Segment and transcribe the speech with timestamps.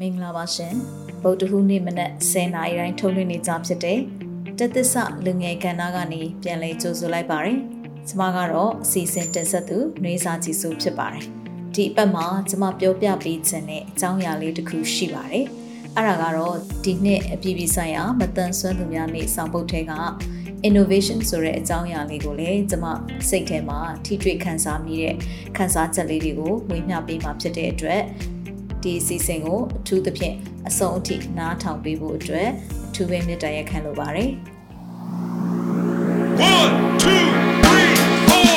[0.00, 0.74] မင်္ဂလာပါရှင်
[1.22, 3.98] ဗုဒ္ဓဟူးနေ့မနက်10:00နာရီတိုင်းထုတ်လွှင့်နေကြဖြစ်တဲ့
[4.58, 7.58] တသစ္စာလူငယ်ကဏ္ဍကနေပြန်လည်ကြိုဆိုလိုက်ပါတယ်။
[8.08, 11.24] ကျွန်မကတော့အစီအစဉ်တင်ဆက်သူနှွေးစာကြည့်စုဖြစ်ပါတယ်။
[11.74, 15.44] ဒီအပတ်မှာကျွန်မပြောပြပေးခြင်းတဲ့အကြောင်းအရာလေးတစ်ခုရှိပါတယ်။
[15.96, 19.92] အဲ့ဒါကတော့ဒီနှစ်အပြည်ပြည်ဆိုင်ရာမတန်ဆွမ်းသူများနေ့ဆောင်ပုဒ်ထဲက
[20.68, 22.86] innovation ဆိုတဲ့အကြောင်းအရာလေးကိုလည်းကျွန်မ
[23.28, 25.14] စိတ်ထဲမှာထိတွေ့ခန်းစားမိတဲ့
[25.56, 28.02] ခန်းစားချက်လေးတွေကိုဝေမျှပေးမှာဖြစ်တဲ့အတွက်
[28.86, 30.34] ဒီအစီအစဉ်ကိုအထူးသဖြင့်
[30.68, 32.48] အဆုံးအထိနားထောင်ပေးဖို့အတွက်
[32.88, 34.30] အထူးပဲမေတ္တာရက်ခံလိုပါတယ်။
[36.52, 37.24] One, two,
[37.64, 37.92] three,
[38.28, 38.56] four.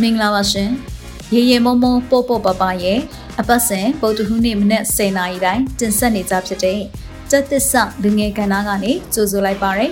[0.00, 0.70] မင်္ဂလာပါရှင်
[1.34, 3.00] ရေရေမုံမုံပို့ပို့ပပရဲ့
[3.40, 6.80] အပတ်စဉ်ဗုဒ္ဓဟူးနေ့မနက်10:00နာရီတိုင်းတင်ဆက်နေကြဖြစ်တဲ့
[7.32, 9.90] စက်သစ္စာလူငယ်ကဏ္ဍကနေကြိုဆိုလိုက်ပါရယ်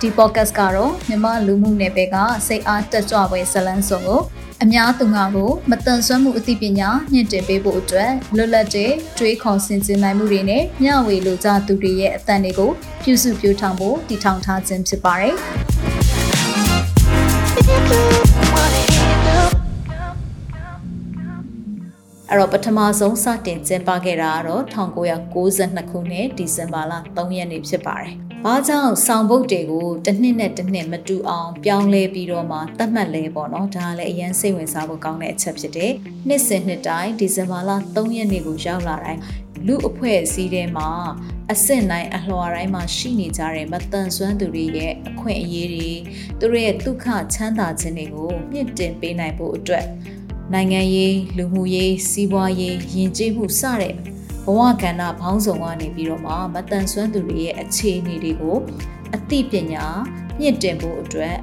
[0.00, 4.20] ဒီ podcast ကတော့မြမလူမှုနယ်ပယ်ကစိတ်အားတက်ကြွပွဲဇလန်းစုံကို
[4.62, 12.70] အများသူငါကိုမတန်ဆွမ်းမှုအသိပညာမြင့်တင်ပေးဖို့အတွက်လွတ်လပ်တဲ့တွေးခေါ်ဆင်ခြင်နိုင်မှုတွေနဲ့မျှဝေလိုကြသူတွေရဲ့အသံတွေကို
[13.02, 15.34] ပြုစုပြောင်းထောင်ဖို့တည်ထောင်ထားခြင်းဖြစ်ပါတယ်။
[22.34, 28.12] အဲ့တော့ပထမဆုံးစတင်ကျင်းပခဲ့တာကတော့1992ခုနှစ်ဒီဇင်ဘာလ3ရက်နေ့ဖြစ်ပါတယ်။
[28.44, 35.92] ဘာကြောင့်ဆောင်ပုတ်တွေကိုတစ်နှစ်နဲ့တစ်နှစ်မတူအောင်ပြောင်းလဲပြီးတော့မှသတ်မှတ်လဲပေါ့နော်။ဒါကလည်းအရင်စိတ်ဝင်စားဖို့ကောင်းတဲ့အချက်ဖြစ်တယ်။
[36.28, 39.20] နှစ်စဉ်နှစ်တိုင်းဒီဇင်ဘာလ3ရက်နေ့ကိုရောက်လာတိုင်း
[39.66, 40.88] လူအဖွဲ့အစည်းထဲမှာ
[41.52, 45.90] အဆင့်တိုင်းအလှော်တိုင်းမှာရှိနေကြတဲ့မတန်ဆွမ်းသူတွေရဲ့အခွင့်အရေးတွေ
[46.38, 49.86] သူတို့ရဲ့ဒုက္ခချမ်းသာခြင်းတွေကိုမြင့်တင်ပေးနိုင်ဖို့အတွက်
[50.52, 53.94] နိုင်ငံရေးလူမှုရေးစီးပွားရေးယဉ်ကျေးမှုစတဲ့
[54.44, 58.56] ဘဝကဏ္ဍဘောင်းဆောင်ကနေပြီးတော့မှမတန်ဆွမ်းသူတွေရဲ့အခြေအနေတွေကို
[59.14, 59.86] အသိပညာ
[60.38, 61.36] မြင့်တင်ဖို့အတွက်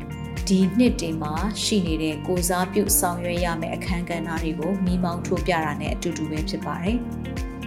[0.48, 7.00] ဒီနှစ်တင်မှာရှိနေတဲ့ကိုစားပြုဆောင်ရွက်ရမယ့်အခန်းကဏ္ဍတွေကိုမိမောင်းထိုးပြတာနဲ့အတူတူပဲဖြစ်ပါတယ်။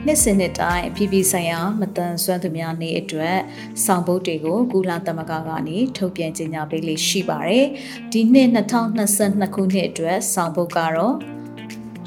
[0.06, 3.38] နှစ်စဉ်နှစ်တိုင်းအပြည်ပြည်ဆိုင်ရာမတန်ဆွမ်းသူများနေ့အတွက်
[3.84, 7.66] ဆောင်ပုဒ်တွေကိုကုလသမဂ္ဂကနေထုတ်ပြန်ကြေညာပေးလေးရှိပါတယ်။
[8.12, 11.14] ဒီနှစ်2022ခုနှစ်အတွက်ဆောင်ပုဒ်ကတော့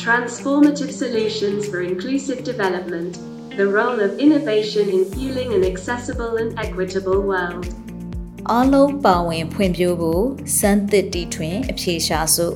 [0.03, 3.11] Transformative Solutions for Inclusive Development
[3.59, 7.65] The Role of Innovation in Fueling an Accessible and Equitable World.
[8.51, 10.23] အားလုံးပါဝင်ဖွံ့ဖြိုးဖို့
[10.59, 12.47] စမ်းသစ်တီထွင်အဖြေရှာစု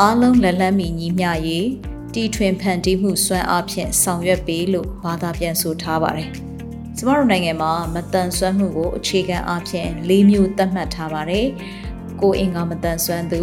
[0.00, 1.68] အားလုံးလက်လန်းမီညီမျှရေး
[2.16, 6.30] တီထွင်ဖန်တီးမှုစွမ်းအားဖြင့်ဆောင်ရွက်ပေးလို့ဘာသာပြန်ဆိုထားပါတယ်။
[6.96, 11.46] ကျမတို့နိုင်ငံမှာမတန်ဆွမ်းမှုကိုအခြေခံအားဖြင့်၄မျိုးသတ်မှတ်ထားပါတယ်။
[12.20, 13.42] ကိုယ်အင်္ဂါမတန်ဆွမ်းသူ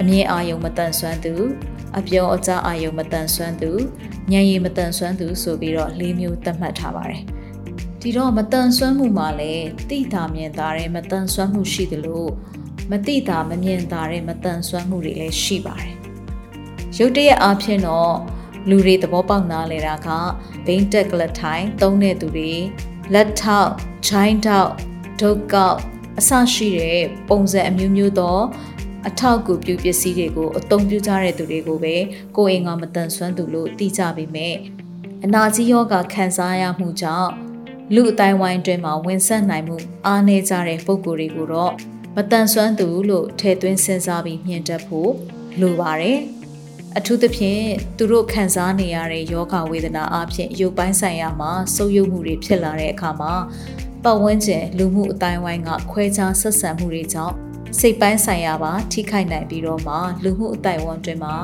[0.00, 1.34] အမြင်အာယုံမတန်ဆွမ်းသူ
[1.98, 3.70] အပြောအကြားအာယုံမတန်ဆွမ်းသူ
[4.32, 7.22] ဉာဏ်ရည်မတန်ဆွမ်းသူဆိုပြီးတော့၄မျိုးသတ်မှတ်ထားပါတယ်။
[8.00, 12.24] ဒီတော့မတန်ဆွမ်းမှုမှာလည်းတိတာမြင်တာတဲ့မတန်ဆွမ်းမှုရှိသလို
[12.90, 15.93] မတိတာမမြင်တာတဲ့မတန်ဆွမ်းမှုတွေလည်းရှိပါတယ်။
[16.98, 18.14] ရုတ်တရက်အားဖြင့်တော့
[18.68, 20.08] လူတွေသဘောပေါက်နားလဲတာက
[20.66, 22.52] ဘိန်းတက်ကလထိုင်သုံးတဲ့သူတွေ
[23.12, 23.70] လက်ထောက်
[24.06, 24.70] ချိုင်းထောက်
[25.20, 25.78] ဒုတ်ကောက်
[26.18, 28.38] အဆရှိတဲ့ပုံစံအမျိုးမျိုးသော
[29.08, 31.96] အထောက်အကူပြုပစ္စည်းတွေကိုအသုံးပြုကြတဲ့သူတွေကိုပဲ
[32.36, 34.54] ကိုယ်အင်္ဂါမတန်ဆွမ်းသူလို့သိကြပေမဲ့
[35.24, 37.30] အနာကြီးယောဂခံစားရမှုကြောင့်
[37.94, 39.76] လူအတိုင်းဝိုင်းတွင်မှာဝင်ဆက်နိုင်မှု
[40.06, 41.72] အားနည်းကြတဲ့ပုံကိုယ်တွေကိုတော့
[42.16, 45.12] မတန်ဆွမ်းသူလို့ထည့်သွင်းစဉ်းစားပြီးမြင်တတ်ဖို့
[45.60, 46.20] လိုပါတယ်။
[46.98, 47.64] အထူးသဖြင့်
[47.96, 53.34] သူတို့ခံစားနေရတဲ့ယောဂဝေဒနာအပြင်ရုပ်ပိုင်းဆိုင်ရာမှာဆုပ်ယုပ်မှုတွေဖြစ်လာတဲ့အခါမှာ
[54.04, 57.34] ပတ်ဝန်းကျင်လူမှုအတိုင်းဝိုင်းကခွဲခြားဆက်ဆံမှုတွေကြောင့်
[57.78, 59.94] စိတ်ပိုင်းဆိုင်ရာပါထိခိုက်နိုင်ပြီးတော့မှ
[60.24, 61.34] လူမှုအတိုင်းဝန်းတွင်မှာ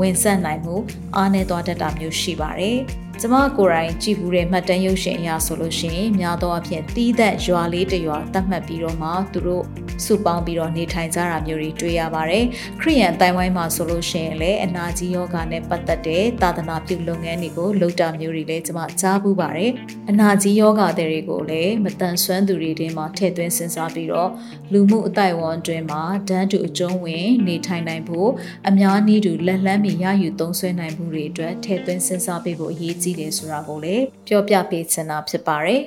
[0.00, 0.76] ဝင်ဆက်နိုင်မှု
[1.16, 2.78] အားနည်းသွားတတ်တာမျိုးရှိပါတယ်။
[3.20, 9.64] ကျမကိုယ်တိုင်ကြည့်ဘူးတဲ့မှတ်တမ်းရုပ်ရှင်အရာဆိုလို့ရှိရင်များသောအားဖြင့်တီးသက်ရွာလေးတစ်ရွာတတ်မှတ်ပြီးတော့မှသူတို့
[10.04, 12.44] စုပေါင်းပြီးတော့နေထိုင်ကြတာမျိုးတွေတွေ့ရပါတယ်
[12.80, 19.72] ခရိယန်တိုင်ဝိုင်းမှာဆိုလို့ရှိရင်လည်းအနာကြီးယောဂနဲ့ပတ်သက်တဲ့သာသနာပြုလုပ်ငန်းတွေကိုလုပ်တာမျိုးတွေလည်းကျမကြားဘူးပါတယ်
[20.10, 24.30] အနာကြီးယောဂတွေကိုလည်းမတန်ဆွမ်းသူတွေတင်းမှာထည့်သွင်းစဉ်းစားပြီးတော့
[24.72, 28.30] လူမှုအတိုင်းဝန်တွင်မှာဒန်းတူအကျုံးဝင်နေထိုင်နိုင်ဖို့
[28.68, 35.80] အများနည်းတူလက်လန်းမီရယူသုံးဆွဲနိုင်မှုတွေအတွက်ထည့်သွင်းစဉ်းစားပေးဖို့အရေးကြီးတယ်ဆိုတာကိုလည်းပြောပြပေးချင်တာဖြစ်ပါတယ်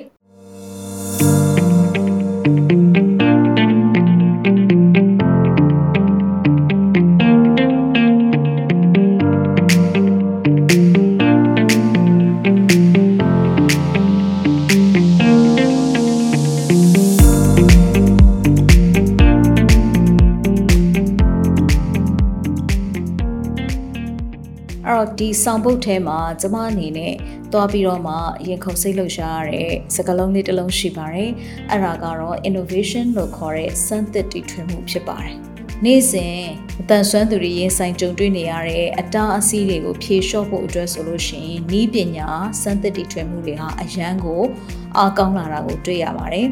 [25.44, 27.14] ဆောင်ပုတ်ထဲမှာကျမအနေနဲ့
[27.52, 28.14] သွားပြီးတော့မှ
[28.48, 31.30] ရင်ခုန်စိတ်လှုပ်ရှားရတဲ့စကားလုံးလေးတစ်လုံးရှိပါတယ်
[31.70, 35.36] အဲ့ဒါကတော့ innovation လို့ခေါ်တဲ့စမ်းသစ်တီထွင်မှုဖြစ်ပါတယ်
[35.84, 36.38] နေ့စဉ်
[36.80, 42.28] အတန်ဆွမ်းသူတွေရင်ဆိုင်ကြုံတွေ့နေရတဲ့အတားအဆီးတွေကိုဖြေလျှော့ဖို့အတွက်ဆိုလို့ရှိရင်ဤပညာ
[42.62, 44.42] စမ်းသစ်တီထွင်မှုတွေဟာအရန်ကို
[44.96, 46.46] အားကောင်းလာတာကိုတွေ့ရပါတယ်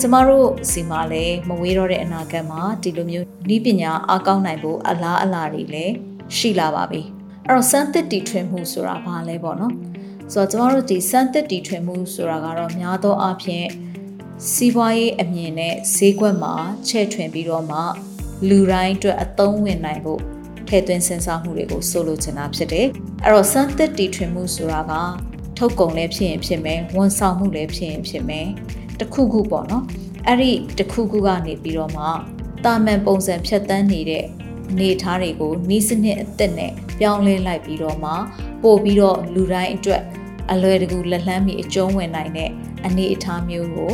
[0.00, 5.94] ကျမတို့စီမှာလည်းမဝေးတော့တဲ့အနာဂတ်မှာဒီလိုမျိုးဤပညာအားကောင်းနိုင်ဖို့အလားအလာတွေလည်း
[6.36, 7.17] ရှိလာပါပြီ
[7.48, 9.74] အဲ့တော့စမ်းသစ်တီထွင်မှုဆိုတာဘာလဲပေါ့နော်
[10.32, 13.68] ဆိုတော့ကျမတို့ဒီစမ်းသစ်တီထွင်မှုဆိုတာကတော့များသောအားဖြင့်
[14.52, 16.54] စီးပွားရေးအမြင်နဲ့ဈေးကွက်မှာ
[16.88, 17.78] ချဲ့ထွင်ပြီးတော့မှ
[18.48, 20.20] လူတိုင်းအတွက်အသုံးဝင်နိုင်ဖို့
[20.68, 22.86] ထည့်သွင်းစဉ်းစားမှုတွေကိုဆိုလိုချင်တာဖြစ်တယ်
[23.24, 24.92] အဲ့တော့စမ်းသစ်တီထွင်မှုဆိုတာက
[25.58, 28.46] ထုတ်ကုန်လည်းဖြစ်ရင်ဖြစ်မယ်ဝန်ဆောင်မှုလည်းဖြစ်ရင်ဖြစ်မယ်
[29.00, 29.84] တခုခုပေါ့နော်
[30.26, 32.04] အဲ့ဒီတခုခုကနေပြီးတော့မှ
[32.64, 34.24] တာမန်ပုံစံဖြတ်တန်းနေတဲ့
[34.80, 38.12] နေထားတွေကိုနီးစနစ်အသက်နဲ့ပြောင်းလဲလိုက်ပြီးတော့မှ
[38.62, 40.02] ပို့ပြီးတော့လူတိုင်းအတွက်
[40.52, 42.50] အလွယ်တကူလက်လှမ်းမီအကျုံးဝင်နိုင်တဲ့
[42.86, 43.92] အနေအထားမျိုးကို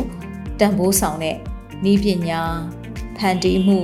[0.59, 1.37] တန်ဖိုးဆောင်တဲ့
[1.91, 2.41] ဤပညာ
[3.17, 3.79] ဖန်တီးမှု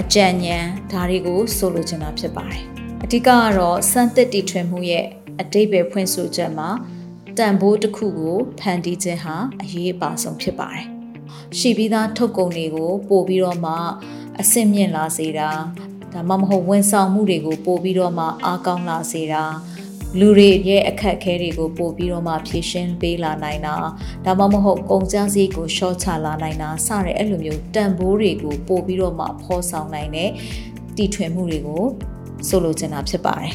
[0.00, 2.62] အကြံဉာဏ်ဒါတွေကိုဆိုလိုချင်တာဖြစ်ပါတယ်
[3.02, 5.06] အဓိကကတော့စမ်းသစ်တီထွင်မှုရဲ့
[5.40, 6.70] အတိတ်ပဲဖွင့်ဆိုချက်မှာ
[7.38, 10.86] တန်ဖိုးတစ်ခုကိုဖန်တီးခြင်းဟာအရေးအပါဆုံးဖြစ်ပါတယ်
[11.58, 13.74] ရှိပြီးသားထုတ်ကုန်တွေကိုပို့ပြီးတော့မှ
[14.40, 15.50] အဆင့်မြင့်လာစေတာ
[16.14, 19.44] ဒါမှမဟုတ်ဝန်ဆောင်မှုတွေကိုပို့ပြီးတော့မှအားကောင်းလာစေတာ
[20.18, 23.74] လူတွေရဲ့အခက်အခဲတွေကိုပို့ပြီးတော့မှဖြေရှင်းပေးလာနိုင်တာ
[24.24, 30.30] ဒါမှမဟုတ်ကုန်ကျစရိတ်ကိုရှော့ချလာနိုင်တာစတဲ့အဲ့လိုမျိုးတန်ဖိုးတွေကိုပို့ပြီးတော့မှဖော်ဆောင်နိုင်တဲ့
[30.96, 31.84] တီထွင်မှုတွေကို
[32.48, 33.54] ဆိုလိုချင်တာဖြစ်ပါတယ်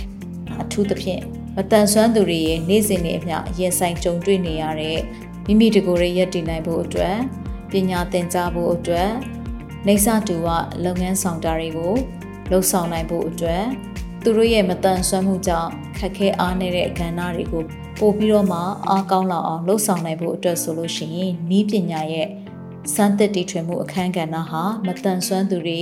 [0.62, 1.22] အထူးသဖြင့်
[1.56, 5.00] မတန်ဆွမ်းသူတွေရဲ့နေ့စဉ်နဲ့အမျှရင်ဆိုင်ကြုံတွေ့နေရတဲ့
[5.46, 7.18] မိမိတကိုယ်ရဲ့ရည်တည်နိုင်ဖို့အတွက်
[7.72, 9.10] ပညာသင်ကြားဖို့အတွက်
[9.88, 10.48] နေစာတူဝ
[10.84, 11.96] လုပ်ငန်းဆောင်တာတွေကို
[12.52, 13.66] လှုပ်ဆောင်နိုင်ဖို့အတွက်
[14.24, 17.64] သူတို့ရဲ့မတန်ဆွမ်းမှုကြောင့်ခက်ခဲအားနေတဲ့ကဏ္ဍတွေကို
[18.00, 18.60] ပို့ပြီးတော့မှ
[18.90, 22.28] အားကောင်းလာအောင်လှုပ်ဆောင်နိုင်ဖို့အတွက်ဆိုလို့ရှိရင်ဤပညာရဲ့
[22.94, 25.82] စမ်းသစ်တီထွင်မှုအခန်းကဏ္ဍဟာမတန်ဆွမ်းသူတွေ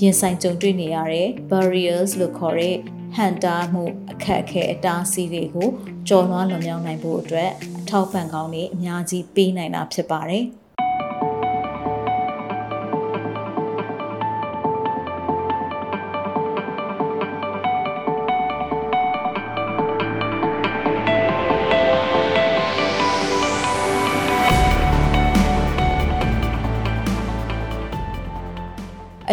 [0.00, 2.76] ရင်ဆိုင်ကြုံတွေ့နေရတဲ့ barriers လို့ခေါ်တဲ့
[3.16, 5.68] ဟန်တာမှုအခက်အခဲအတားအဆီးတွေကို
[6.08, 10.44] ကျော်လွှားလွန်မြောက်နိုင်ဖို့အတွက်အထောက်ပံ့ကောင်းတွေအများကြီးပေးနိုင်တာဖြစ်ပါတယ်။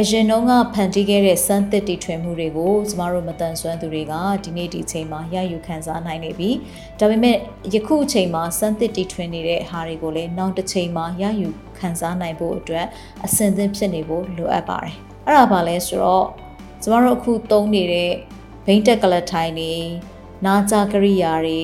[0.01, 4.13] အရင်တုန်းကဖန်တီးခဲ့တဲ့စမ်းသစ်တီထွင်မှုတွေကိုကျမတို့မတန်ဆွမ်းသူတွေက
[4.43, 6.49] ဒီနေ့ဒီချိန်မှာရယူခံစားနိုင်နေပြီ။
[6.99, 7.35] ဒါပေမဲ့
[7.73, 11.49] ယခုအချိန်မှာစမ်းသစ်တီထွင်နေတဲ့ဟာတွေကိုလည်းနောက်တစ်ချိန်မှာရယူ
[11.79, 12.85] ခံစားနိုင်ဖို့အတွက်
[13.25, 14.95] အဆင်သင့်ဖြစ်နေဖို့လိုအပ်ပါတယ်။
[15.25, 16.27] အဲ့ဒါဘာလဲဆိုတော့
[16.81, 18.11] ကျမတို့အခုသုံးနေတဲ့
[18.65, 19.73] ဘိန်းတက်ကလထိုင်တွေ
[20.45, 21.61] နာကြကရိယာတွေ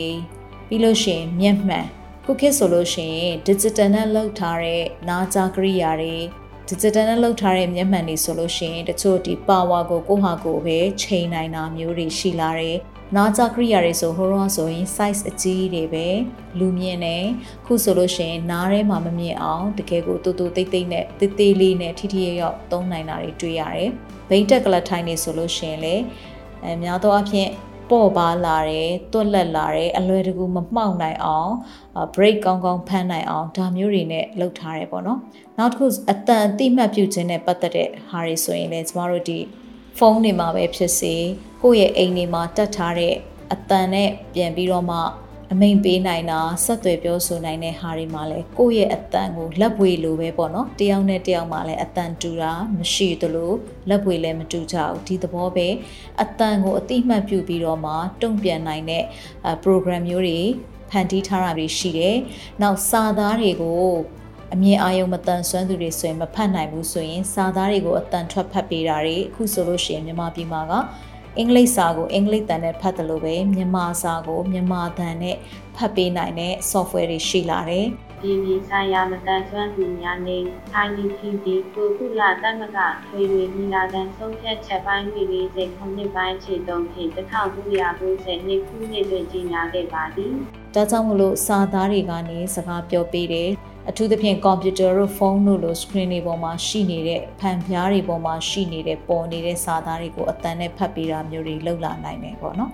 [0.67, 1.87] ပြီးလို့ရှိရင်မျက်မှန်
[2.25, 6.15] ခုခေတ်ဆိုလို့ရှိရင် digital နဲ့လောက်ထားတဲ့နာကြကရိယာတွေ
[6.69, 12.77] digital နဲ့လုပ်ထားတဲ့မျက်မှန်တွေဆိုလို့ရှိရင်တချို့ဒီ power ကိုကိုဟာကိုပဲချိန်နိုင်တာမျိုးတွေရှိလာတယ်။
[13.15, 16.07] နာကြကရိယာတွေဆိုဟိုရောဆိုရင် size အကြီးတွေပဲ
[16.59, 17.17] လူမြင်နေ
[17.65, 23.89] ခုဆိုလို့ရှိရင်နားထဲမှာမမြင်အောင်တကယ်ကိုတူတူတိတ်တိတ်နဲ့တေးသေးလေးနဲ့ထိထိရောက်သုံးနိုင်တာတွေတွေ့ရတယ်။
[24.29, 25.95] ဘိတ်တက်ကလထိုင်းနေဆိုလို့ရှိရင်လေ
[26.63, 27.49] အဲများသောအားဖြင့်
[27.93, 31.51] ပေါ့ပါလာတယ်တွက်လက်လာတယ်အလွယ်တကူမမှောက်နိုင်အောင်
[32.15, 35.19] break ကောင်းကောင်းဖမ်းနိုင်အောင်ဒါမျိုးတွေနဲ့လုပ်ထားတယ်ပေါ့နော်
[35.57, 39.39] နောက်တစ်ခုအတန်အတိမှတ်ပြုခြင်းနဲ့ပတ်သက်တဲ့ဟာတွေဆိုရင်လည်းကျမတို့ဒီ
[39.97, 41.13] ဖုန်းတွေမှာပဲဖြစ်စေ
[41.61, 43.13] ကိုယ့်ရဲ့အိမ်တွေမှာတက်ထားတဲ့
[43.53, 44.97] အတန်နဲ့ပြန်ပြီးတော့မှ
[45.53, 53.51] အမိန်ပေးနိုင်တာဆက်သွယ်ပြောဆိုနိုင်တဲ့ဟာတွေမှာလည်းကိုယ့်ရဲ့အတန်ကိုလက်ပွေလိုပဲပေါ့နော်တယောက်နဲ့တယောက်မှာလည်းအတန်တူတာမရှိသလို
[53.89, 55.67] လက်ပွေလည်းမတူကြဘူးဒီသဘောပဲ
[56.21, 59.03] အတန်ကိုအတိမတ်ပြုပြီးတော့မှတုံ့ပြန်နိုင်တဲ့
[59.63, 60.39] program မျိုးတွေ
[60.89, 62.15] ဖန်တီးထားတာတွေရှိတယ်။
[62.61, 63.87] နောက်စာသားတွေကို
[64.53, 70.73] အမြင်အာရုံမတန်ဆွမ်းသူတွေဆိုရင်မဖတ်နိုင်ဘူးဆိုရင်စာသားတွေကိုအတန်ထွက်ဖတ်ပေးတာတွေအခုဆိုလို့ရှိရင်မြန်မာပြည်မှာက
[71.39, 75.37] အင်္ဂလိပ်စာကိုအင်္ဂလိပ်တန်နဲ့ဖတ်တယ်လို့ပဲမြန်မာစာကိုမြန်မာတန်နဲ့
[75.75, 77.85] ဖတ်ပေးနိုင်တဲ့ software တွေရှိလာတယ်။
[78.21, 80.37] ဒီဒီဆိုင်ရာမတန်ဆွမ်းသူများနေ
[80.85, 90.33] INTP ကိုကုလသမဂ္ဂထွေထွေညီလာခံဆုံးဖြတ်ချက်ပိုင်း40ခုနှစ်ပိုင်းခြေတုံးဖြင့်1990နှစ်ခုနှစ်တွင်ကြီးညာခဲ့ပါသည်။
[90.75, 93.49] ဒါကြောင့်မလို့စာသားတွေကနေစကားပြောပေးတယ်
[93.89, 102.71] အထူးသဖြင့်ကွန်ပျူတာတို့ဖုန်းတို့လို screen တွေပေါ်မှာရှိနေတဲ့ဖန်ပြားတွေပေါ်မှာရှိနေတဲ့ပေါ်နေတဲ့စာသားတွေကိုအတန်နဲ့ဖတ်ပေးတာမျိုးတွေလောက်လာနိုင်တယ်ပေါ့နော်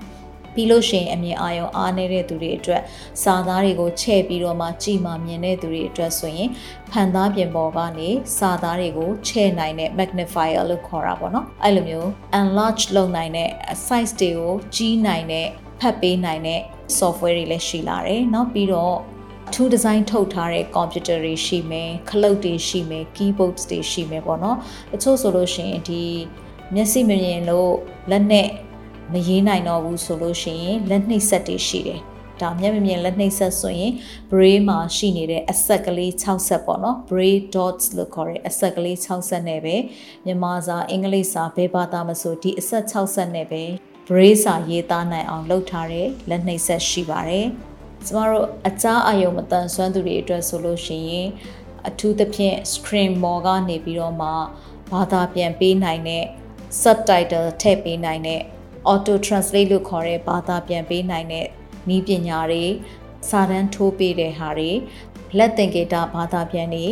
[0.56, 2.82] ပြီးလို့ရှိရင်အမြင်အာရုံအားနေတဲ့သူတွေအတွက်
[3.24, 6.50] စာသားတွေကိုချဲ့ပြီးတော့မှကြည်မာမြင်တဲ့သူတွေအတွက်ဆိုရင်
[6.92, 12.08] ဖန်သားပြင်ပေါ်ကနေစာသားတွေကိုချဲ့နိုင်တဲ့ magnifier လို့ခေါ်တာပေါ့နော်အဲ့လိုမျိုး
[12.40, 13.50] enlarge လုပ်နိုင်တဲ့
[13.86, 15.48] size တွေကိုကြီးနိုင်တဲ့
[15.80, 16.62] ဖတ်ပေးနိုင်တဲ့
[16.98, 18.96] software တွေလည်းရှိလာတယ်။နောက်ပြီးတော့
[19.54, 24.58] ပြီးတော့ tool design ထုတ်ထားတဲ့ computer တွေရှိမယ်ခလုတ်တွေရှိမယ် keyboards တွေရှိမယ်ပေါ့နော်
[24.92, 26.04] တချို့ဆိုလို့ရှိရင်ဒီ
[26.74, 27.72] မျက်စိမမြင်လို့
[28.12, 28.50] လက်နဲ့
[29.14, 32.02] မရေးနိုင်တော့ဘူးဆိုလို့ရှိရင်လက်နှိပ်ဆက်တွေရှိတယ်
[32.42, 33.92] ဒါမျက်မမြင်လက်နှိပ်ဆက်ဆိုရင်
[34.32, 39.76] brain မှာရှိနေတဲ့အဆက်ကလေး6ဆက်ပေါ့နော် brain dots လို့ခေါ်တဲ့အဆက်ကလေး6ဆက်နဲ့ပဲ
[40.26, 43.64] မြန်မာစာအင်္ဂလိပ်စာဘယ်ဘာသာမဆိုဒီအဆက်6ဆက်နဲ့ပဲ
[44.10, 47.48] brain စာရေးသားနိုင်အောင်လုပ်ထားတဲ့လက်နှိပ်ဆက်ရှိပါတယ်
[48.06, 51.28] ကျမတို့အကြားအယုံမတန်ဆွမ်းသူတွေအတွက်ဆိုလို့ရှိရင်
[51.88, 54.30] အထူးသဖြင့် screen ပေါ်ကနေပြီးတော့မှ
[54.92, 56.26] ဘာသာပြန်ပေးနိုင်တဲ့
[56.82, 58.42] subtitle ထည့်ပေးနိုင်တဲ့
[58.92, 61.48] auto translate လို့ခေါ်တဲ့ဘာသာပြန်ပေးနိုင်တဲ့
[61.88, 62.66] နည်းပညာတွေ
[63.30, 64.72] စာတန်းထိုးပေးတဲ့ဟာတွေ
[65.38, 66.88] လက်သင်္ကေတဘာသာပြန်တွေ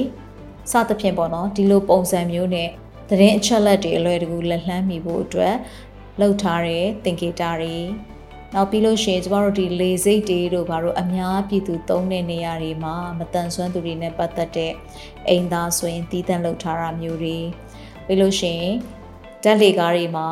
[0.72, 2.70] စသဖြင့်ပေါ့နော်ဒီလိုပုံစံမျိုးနဲ့
[3.10, 5.56] သတင်းအချက်လက်တွေအလွယ်တကူလက်လှမ်းမိဖို့အတွက်
[6.20, 7.76] လောက်ထားတဲ့သင်္ကေတတွေ
[8.54, 14.74] နောက်ပြီးလို့ရှိရင်ကျမတို့ဒီလေစိတ်တွေတို့ဘာလို့အများပြည်သူသုံးတဲ့နေရာတွေမှာမတန်ဆွမ်းသူတွေနဲ့ပတ်သက်တဲ့
[15.27, 17.38] အိမ်သားဆိုရင်တီးတန့်လောက်ထားတာမျိုးတွေ
[18.06, 18.75] ပြီးလို့ရှိရင်
[19.44, 20.27] ဓာတ်လေကားတွေမှာ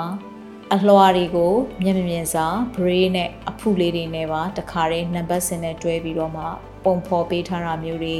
[0.73, 1.53] အလွှာတွေကို
[1.83, 2.45] မျက်မြင်စာ
[2.75, 6.43] brain နဲ့အဖုလေးတွေနဲ့ပါတခါတည်းနံပါတ်စင်နဲ့တွဲပြီးတော့မှ
[6.83, 8.15] ပုံဖော်ပေးထားတာမျိုးတွေ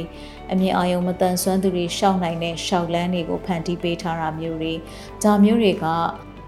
[0.52, 4.74] အမြင်အာရုံမတန်ဆွမ်းသူတွေရှောက်နိုင်တဲ့ရှောက်လန်းတွေကိုဖန်တီးပေးထားတာမျိုးတွေ
[5.22, 5.86] ဒါမျိုးတွေက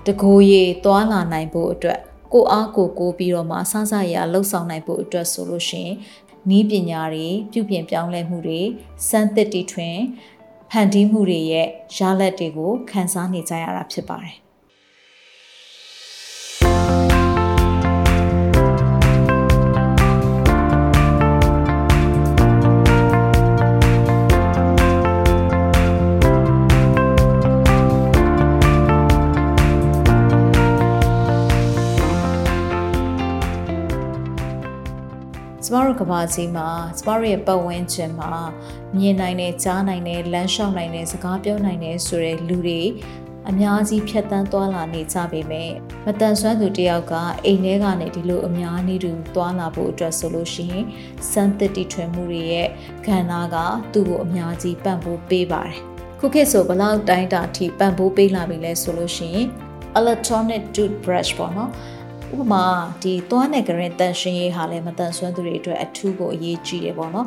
[0.07, 2.01] တကိုယ်ရည်သွာလာနိုင်ဖို့အတွက်
[2.33, 5.95] ကိုအားကိုကိုပြီးတော့မှစစရလှုပ်ဆောင်နိုင်ဖို့အတွက်ဆိုလို့ရှိရင်
[6.51, 8.61] နီးပညာတွေပြုပြင်ပြောင်းလဲမှုတွေ
[9.09, 9.97] စမ်းသစ်တီထွင်
[10.71, 14.48] ဖန်တီးမှုတွေရဲ့ရလဒ်တွေကိုခန်းစားနေကြရတာဖြစ်ပါတယ်
[35.71, 38.33] ကျမတို့ကဘာကြီးမှာကျမတို့ရဲ့ပတ်ဝန်းကျင်မှာ
[38.97, 42.81] မြင်နိုင်တဲ့ကြားနိုင်တဲ့လမ်းလျှောက်နိုင်တဲ့စကားပြောနိုင်တဲ့ဆိုတဲ့လူတွေ
[43.51, 45.71] အများကြီးဖြတ်တန်းသွားလာနေကြပေမဲ့
[46.05, 50.85] မတန်ဆွမ်းသူတယောက်ကအိမ်ထဲကနေဒီလိုအများနည်းတူသွားလာဖို့အတွက်ဆိုလို့ရှိရင်
[51.31, 52.69] စမ်းသစ်တီထွင်မှုတွေရဲ့
[53.07, 53.57] ခန္ဓာက
[53.93, 55.79] သူ့ကိုအများကြီးပံ့ပိုးပေးပါတယ်
[56.19, 59.47] ခုခေတ်ဆိုဘလောက်တိုင်းတာထိပံ့ပိုးပေးလာပြီလဲဆိုလို့ရှိရင်
[60.01, 61.71] electronic toothbrush ပေါ့နော်
[62.37, 62.65] ဥပမာ
[63.03, 67.27] ဒီသွားနဲ့ကရင်တန်ရှင်ရေးဟာလည်းမတန်ဆွမ်းသူတွေအတွက်အထူးကိုအရေးကြီးတယ်ပေါ့နော်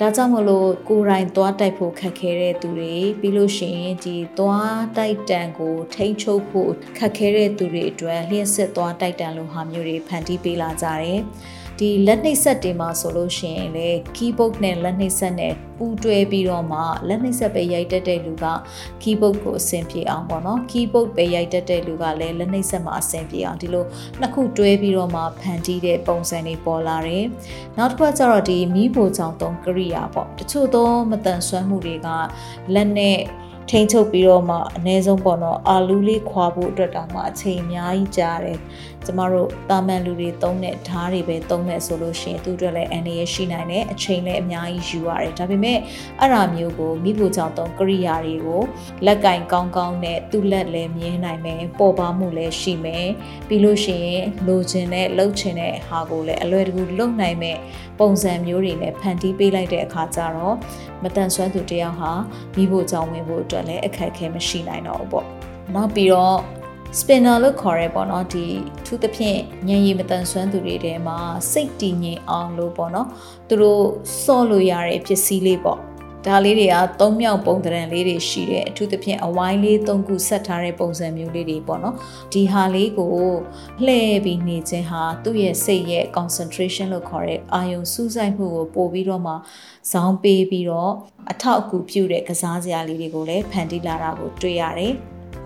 [0.00, 11.20] ဒါကြောင့်မလို့ကိုယ်တိုင်သွားတိုက်ဖို့ခက်ခဲတဲ့သူတွေပြီးလို့ရှိရင်ဒီသွားတိုက်တန်ကိုထိန်းချုပ်ဖို့ခက်ခဲတဲ့သူတွေအတွက်လျှက်စစ်သွားတိုက်တန်လိုဟာမျိုးတွေဖန်တီးပေးလာကြတယ်
[11.80, 18.46] ဒီလက်နှိပ်ဆက်တွေမှာဆိုလို့ရှိရင်လေ keyboard နဲ့လက်နှိပ်ဆက်နဲ့ပူးတွဲပြီးတော့မှလက်နှိပ်ဆက်ပဲရိုက်တတ်တဲ့လူက
[19.02, 23.84] keyboard ကိုအဆင်ပြေအောင်ပေါ့နော် keyboard ပဲရိုက်တတ်တဲ့လူကလည်းလက်နှိပ်ဆက်မှာအဆင်ပြေအောင်ဒီလို
[24.20, 27.26] နှစ်ခုတွဲပြီးတော့မှဖန်တီးတဲ့ပုံစံတွေပေါ်လာတယ်
[27.78, 32.08] နောက်တစ်ခါကျတော့ဒီမီးဖိုချောင်သုံးကရိယာပေါ့တချို့သောမတန်ဆွမ်းမှုတွေက
[32.74, 33.18] လက်နဲ့
[33.70, 38.58] ထိန်းချုပ်ပြီးတော့မှအ ਨੇ ဆုံးပေါ့နော်အာလူးလေးခွာဖို့အတွက်တောင်မှအချိန်အများကြီးကြာတယ်
[39.04, 45.78] ကျမတို့တာမန်လူတွေသုံးတဲ့ဓားတွေပဲသုံးတဲ့ဆိုလို့ရှိရင်သူတို့လည်းအန္တရာယ်ရှိနိုင်တယ်အချိန်လည်းအများကြီးယူရတယ်ဒါပေမဲ့
[46.20, 48.62] အဲ့ဒါမျိုးကိုမိဖို့ကြောင့်သုံးကရိယာတွေကို
[49.06, 53.08] လက်ကင်ကောင်းကောင်းနဲ့သူ့လက်လည်းမြင်နိုင်မယ်ပေါ်ပါမှုလည်းရှိမယ်
[53.48, 57.56] ပြီးလို့ရှိရင်လိုချင်တဲ့လှုပ်ချင်တဲ့ဟာကိုလည်းအလွယ်တကူလုပ်နိုင်မဲ့
[58.00, 60.56] ပုံစံမျိုးတွေနဲ့ဖန်တီးပေးလိုက်တဲ့အခါကျတော့
[61.02, 62.12] မတန်ဆွမ်းသူတယောက်ဟာ
[62.54, 65.26] မိဖို့ကြောင့်ဝင်ဖို့အတွက်လည်းအခက်အခဲမရှိနိုင်တော့ဘူးပေါ့
[65.74, 66.38] နောက်ပြီးတော့
[66.98, 68.46] spinner လို့ခေါ်ရဲပေါ့နော်ဒီ
[68.86, 71.18] သူသဖြင့်ညံရည်မတန်ဆွမ်းသူတွေထဲမှာ
[71.52, 73.08] စိတ်တည်ငြိမ်အောင်လို့ပေါ့နော်
[73.48, 73.84] သူတို့
[74.22, 75.78] စော့လို့ရတဲ့ပစ္စည်းလေးပေါ့
[76.26, 81.96] ဒါလေးတွေကသုံးမြောက်ပုံသဏ္ဍာန်လေးတွေရှိတယ်အထူးသဖြင့်အဝိုင်းလေးသုံးခုဆက်ထားတဲ့ပုံစံမျိုးလေးတွေပေါ့နော်
[82.32, 83.12] ဒီဟာလေးကို
[83.86, 89.34] လှည့်ပြီးနေခြင်းဟာသူ့ရဲ့စိတ်ရဲ့ concentration လို့ခေါ်တဲ့အာယုံစူးစိုက်မှုကိုပို့ပြီးတော့မှ
[89.92, 90.92] ဇောင်းပေးပြီးတော့
[91.32, 94.94] အထောက်အကူပြုတဲ့ကစားစရာလေးတွေကိုလည်းဖန်တီးလာတာကိုတွေ့ရတယ်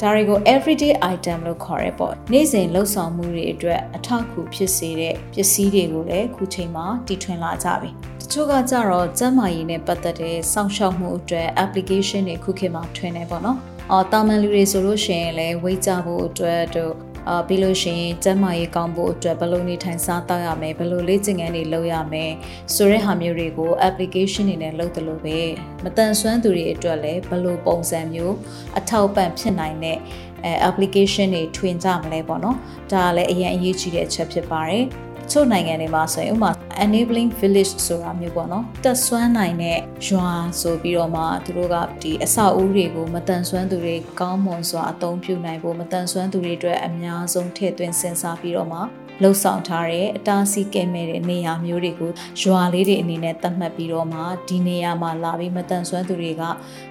[0.00, 7.90] ဒါတွေကို everyday item လို့ခေါ်ရဲပေါ့နေ့စဉ်လှုပ်ဆောင်မှုတွေအတွက်အထောက်အကူဖြစ်စေတဲ့ပစ္စည်းတွေကိုလည်းခုချိန်မှာတီထွင်လာကြပြီ
[8.28, 13.58] တချို့ကကြတော့စမ်းမာရေးနဲ့ပတ်သက်တဲ့စောင့်ရှောက်မှုအတွက် application တွေခုခေတ်မှာထွင်နေပေါ့နော်
[13.90, 16.92] အော်တာမန်လူတွေဆိုလို့ရှိရင်လည်းဝိတ်ကြဖို့အတွက်တို့
[17.28, 22.32] အာပြီးလို့ရှိရင်ကျန်းမာရေးကောင်းဖို့အတွက်ဘယ်လိုနေထိုင်စားသောက်ရမယ်ဘယ်လိုလေ့ကျင့်ခန်းတွေလုပ်ရမယ်
[22.74, 25.38] ဆိုတဲ့ဟာမျိုးတွေကို application တွေနဲ့လုပ်တယ်လို့ပဲ
[25.84, 28.34] မတန်ဆွမ်းသူတွေအတွက်လည်းဘယ်လိုပုံစံမျိုး
[28.78, 29.98] အထောက်ပံ့ဖြစ်နိုင်တဲ့
[30.44, 32.56] အဲ application တွေထွင်ကြမလဲပေါ့နော်
[32.92, 34.84] ဒါကလည်းအရင်အရေးကြီးတဲ့အချက်ဖြစ်ပါတယ်
[35.32, 36.50] ချို့နိုင်ငံတွေမှာဆိုရင်ဥပမာ
[36.84, 40.30] enabling village ဆိုတာမျိုးပေါ့နော်တက်ဆွမ်းနိုင်တဲ့ရွာ
[40.60, 48.80] ဆိုပြီးတော့မှသူတို့ကဒီအဆောက်အဦတွေကိုမတန်ဆွမ်းသူတွေကောင်းမွန်စွာအသုံးပြုနိုင်ဖို့မတန်ဆွမ်းသူတွေအတွက်အများဆုံးထည့်သွင်းစဉ်းစားပြီးတော့မှ
[49.22, 52.10] လှုပ်ဆောင်ထားတဲ့အတားဆီးကဲမဲ့တဲ့နေရာမျိုးတွေကို
[52.42, 56.42] ရွာလေးတွေအနေနဲ့သတ်မှတ်ပြီးတော့မှဒီနေရာမှာလာပြီးမတန်ဆွမ်းသူတွေက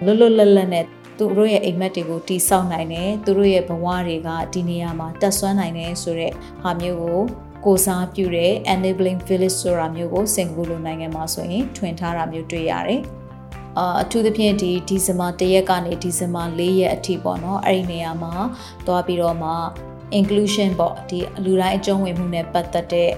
[0.04, 0.86] လွတ်လွတ်လပ်လပ်နဲ့
[1.18, 7.22] သူတို့ရဲ့အိမ်မက်တွေကိုတိဆောက်နိုင်တယ်သူတို့ရဲ့ဘဝတွေကဒီနေရာမှာတက်ဆွမ်းနိုင်တယ်ဆိုတဲ့ဟာမျိုးကို
[7.68, 13.02] ကိုစားပြုတဲ့ enabling village ဆိုတာမျိုးကိုစင်ကာပူလိုနိုင်ငံမှာဆိုရင်ထွင်ထားတာမျိုးတွေ့ရတယ်။
[13.78, 18.34] အာအထူးသဖြင့်ဒီဒီဇင်ဘာ၁ရက်ကနေဒီဇင်ဘာ၄ရက်အထိပေါ့နော်အဲ့ဒီနေရာမှာ
[18.88, 19.52] တွားပြီးတော့မှ
[20.20, 23.12] inclusion ပေါ့ဒီလူတိုင်းအကျုံးဝင်မှုနဲ့ပတ်သက်တဲ့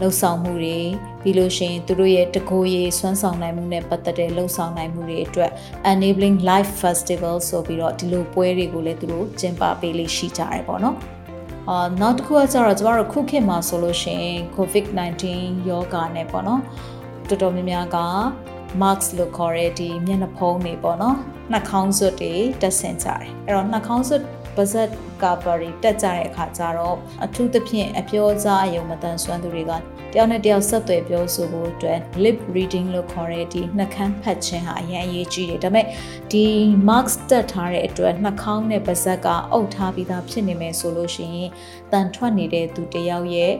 [0.00, 0.78] လှုပ်ဆောင်မှုတွေ
[1.22, 5.50] ပြီးလို့ရှိရင်သူတို့ရဲ့တကိုယ်ရေးစွမ်းဆောင်နိုင်မှုနဲ့ပတ်သက်တဲ့လှုပ်ဆောင်နိုင်မှုတွေအတွက်
[5.92, 10.96] enabling life festival ဆိုပြီးတော့ဒီလိုပွဲတွေကိုလည်းသူတို့ကျင်းပပေးလေးရှိကြတယ်ပေါ့နော်
[11.70, 15.24] အာနောက်တစ်ခုကကျတော့ကျမတို့ခုခေတ်မှာဆိုလို့ရှိရင် COVID-19
[15.68, 16.62] ယောဂါနဲ့ပေါ့နော်
[17.28, 17.98] တော်တော်များများက
[18.80, 21.16] mask လို့ခေါ်တဲ့ဒီမျက်နှာဖုံးတွေပေါ့နော်
[21.52, 24.22] နှာခေါင်းစွပ်တွေတက်ဆင်ကြတယ်အဲ့တော့နှာခေါင်းစွပ်
[24.56, 24.88] ပါဇက်
[25.22, 29.72] ကာပါရီတက်ကြတဲ့အခါကျတော့အထူးသဖြင့်အပြောကြားအယုံမတန်ဆွမ်းသူတွေက
[30.12, 35.86] တယောက်နဲ့တယောက်ဆက်သွယ်ပြောဆိုဖို့အတွက် lip reading လို့ခေါ်တဲ့ဒီနှာခမ်းဖတ်ခြင်းဟာအရင်အရေးကြီးတယ်ဒါပေမဲ့
[36.32, 36.44] ဒီ
[36.88, 41.50] marks တက်ထားတဲ့အတွက်နှာခေါင်းနဲ့ပါဇက်ကအုပ်ထားပြီးသားဖြစ်နေမယ်ဆိုလို့ရှိရင်
[41.92, 43.52] တန်ထွက်နေတဲ့သူတယောက်ရဲ့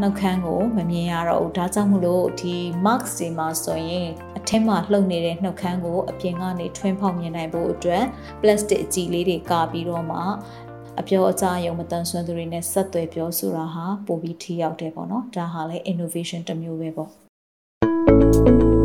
[0.00, 8.04] နှုတ်ခမ်းကိုမမြင်ရတော့ဘူးဒါကြောင့်မလို့ဒီ marks တွေမှာဆိုရင်အထက်မှာလှုပ်နေတဲ့နှုတ်ခမ်းကိုအပြင်ကနေထွင်းဖောက်မြင်နိုင်ဖို့အတွက်
[8.40, 10.18] plastic အကြည်လေးတွေကာပြီးတော့မှ
[11.00, 18.75] အပြောအကြားရုံမတန်ဆွမ်းသူတွေနဲ့ဆက်သွယ်ပြောဆိုတာဟာပိုပြီးထိရောက်တယ်ပေါ့နော်ဒါဟာလည်း innovation တစ်မျိုးပဲပေါ့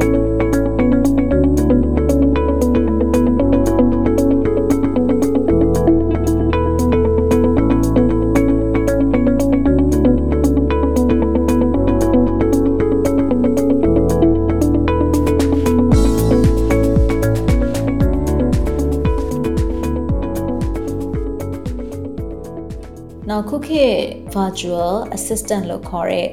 [23.49, 23.97] ခုခေတ်
[24.35, 26.27] virtual assistant လို့ခေါ်တဲ့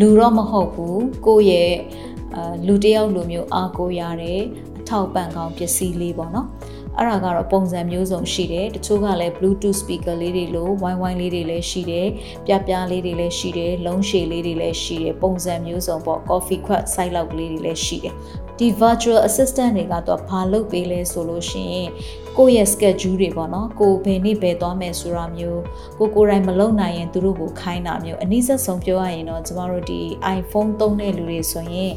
[0.00, 1.74] လူတော့မဟုတ်ဘူးကိုယ့်ရဲ့
[2.34, 4.40] အာလူတယောက်လိုမျိုးအားကိုးရတဲ့
[4.78, 6.48] အထောက်ပံ့ကောင်းပစ္စည်းလေးပေါ့နော်
[6.98, 12.08] အဲ့ဒါကတော့ပုံစံမျိုးစုံရှိတယ်တချို့ကလည်း bluetooth speaker လေးတွေလိုဝိုင်းဝိုင်းလေးတွေလည်းရှိတယ်
[12.46, 18.14] ပြပြလေးတွေလည်းရှိတယ်လုံးရှည်လေးတွေလည်းရှိတယ်ပုံစံမျိုးစုံပေါ့ coffee ခွက် site လောက်ကလေးတွေလည်းရှိတယ်
[18.58, 21.88] ဒီ virtual assistant တွေကတော့ဘာလုပ်ပေးလဲဆိုလို့ရှိရင်
[22.38, 25.62] ကိုယ့်ရဲ့ schedule တွေပေါ့နော်ကိုဘယ်နေ့ဘယ်သွားမယ်ဆိုတာမျိုး
[25.98, 30.00] ကိုကိုယ်တိုင်မလုပ်နိုင်ရင်သူတို့ကိုခိုင်းတာမျိုးအနည်းဆက်ဆုံးပြောရရင်တော့ကျမတို့ဒီ
[30.38, 31.92] iPhone သုံးတဲ့လူတွေဆိုရင်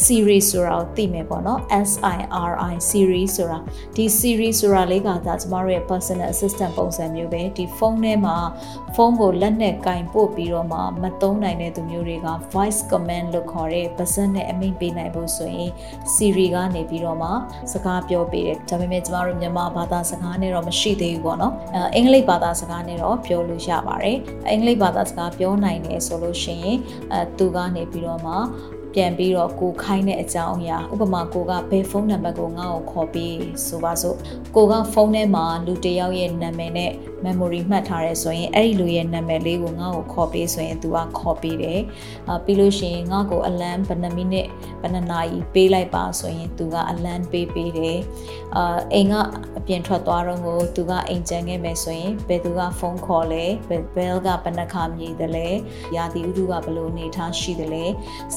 [0.00, 2.18] Siri ဆိုတာကိုသိမယ်ပေါ့နော် S I
[2.50, 3.58] R I Siri ဆိုတာ
[3.96, 8.36] ဒီ Siri ဆိုတာလေးကဒါကျမတို့ရဲ့ personal assistant ပုံစံမျိုးပဲဒီဖုန်းထဲမှာ
[8.94, 15.70] ဖုန်းကိုလက်နဲ့ကင်ပို့ပြီးတော့မှမသုံးနိုင်တဲ့သူမျိုးတွေက voice command လို့ခေါ်တဲ့ပါစက်နဲ့အမိန့်ပေးနိုင်ဖို့ဆိုရင်
[16.14, 17.30] Siri ကနေပြီးတော့မှ
[17.72, 26.78] စကားပြောပေးတယ်ဒါပေမဲ့ကျမတို့မြန်မာဘာသာစကားနဲ့တော့မရှိသေးဘူးပေါ့နော်အဲအင်္ဂလိပ်ဘာသာစကားနဲ့တော့ပြောလို့ရပါတယ်အင်္ဂလိပ်ဘာသာစကားပြောနိုင်တယ်ဆိုလို့ရှိရင်
[27.12, 28.34] အဲသူကနေပြီးတော့မှ
[28.94, 34.16] ပြန်ပြီးတော့ကိုခိုင်းတဲ့အကြောင်းအရာဥပမာကိုကဘယ်ဖုန်းနံပါတ်ကိုငါ့ကိုခေါ်ပြီးဆိုပါစို့
[34.56, 36.92] ကိုကဖုန်းထဲမှာလူတယောက်ရဲ့နာမည်နဲ့
[37.25, 41.81] memory မှတ်ထားရဲဆိုရင်အဲ့ဒီလူရဲ့နာမည်လေးကိုငါ့ကိုခေါ်ပေးဆိုရင် तू ကခေါ်ပေးတယ်
[42.29, 44.47] အာပြီးလို့ရှိရင်ငါ့ကိုအလန်းဘယ်နှမိနစ်
[44.81, 47.99] ဘယ်နှနာရီပေးလိုက်ပါဆိုရင် तू ကအလန်းပေးပေးတယ်
[48.55, 49.13] အာအိမ်က
[49.57, 55.47] အပြင်ထွက်သွားတော့ကို तू ကအိမ်ကျန်ခဲ့မယ်ဆိုရင်ဘယ်သူကဖုန်းခေါ်လဲဘယ်ကဘယ်နှခါမြည်တယ်လဲ
[55.95, 57.83] ရာသီဥတုကဘယ်လိုအနေထားရှိတယ်လဲ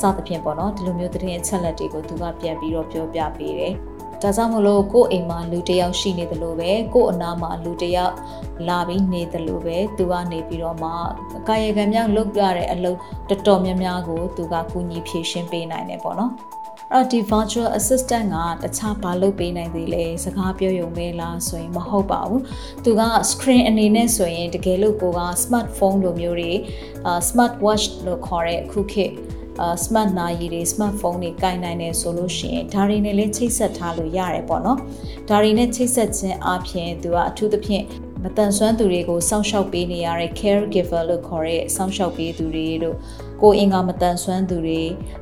[0.00, 3.74] စသဖြင့်ပေါ့နော်ဒီလိုမျိုးသတင်းအချက်လက်တွေကို तू ကပြန်ပြီးတော့ပြောပြပေးတယ်
[4.23, 8.15] ဒါကြောင့်မလို့ကို့အိမ်မှာလူတယောက်ရှိနေတယ်လို့ပဲကို့အနားမှာလူတယောက်
[8.67, 10.89] လာပြီးနေတယ်လို့ပဲသူကနေပြီးတော့မှ
[11.47, 12.97] ကာယကံမြောက်လုပ်ရတဲ့အလုပ်
[13.29, 16.31] တော်တော်များများကိုသူကကူညီဖြည့်ရှင်းပေးနိုင်တယ်ပေါ့နော်
[16.93, 18.27] အဲ့ဒီ virtual assistant
[18.61, 22.41] ကတခြားဘာလုပ်ပေးနိုင်သေးလဲစကားပြောရုံပဲလားဆိုရင်မဟုတ်ပါဘူး
[22.85, 26.51] သူက screen အနေနဲ့ဆိုရင်တကယ်လို့ကိုက smartphone လိုမျိုးတွေ
[27.27, 29.13] smart watch လို့ခေါ်တဲ့အခုခေတ်
[29.61, 34.79] အာ smart နာရီတွေ smartphone တွေကင်နိုင်တယ်ဆိုလို့ရှိရင်ဒါတွေနဲ့လည်းချိတ်ဆက်ထားလို့ရတယ်ပေါ့နော်
[35.29, 37.83] ဒါတွေနဲ့ချိတ်ဆက်ခြင်းအပြင်သူကအထူးသဖြင့်
[38.23, 42.97] မတန်ဆွမ်းသူတွေကိုစောင့်ရှောက်ပေးနေရတဲ့ caregiver လို့ခေါ်တဲ့စောင့်ရှောက်ပေးသူတွေတို့
[43.41, 44.81] ကိုအင်္ဂါမတန်ဆွမ်းသူတွေ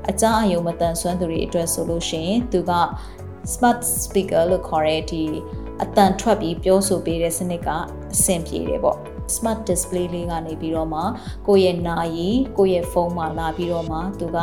[0.10, 2.74] အကြအယုံမတန်ဆွမ်းသူတွေအတွက်ဆိုလို့ရှိရင်သူက
[3.54, 5.24] smart speaker လို့ခေါ်တဲ့ဒီ
[5.84, 7.70] အတန်ထွက်ပြီးပြောဆိုပေးတဲ့စနစ်က
[8.14, 11.02] အဆင်ပြေတယ်ပေါ့ smart display လေးကနေပြီးတော့မှ
[11.48, 14.38] ကိုယ့်ရဲ့နာရီကိုယ့်ရဲ့ဖုန်းမှာလာပြီးတော့မှသူက